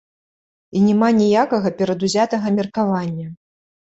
[0.77, 3.27] І няма ніякага перадузятага меркавання.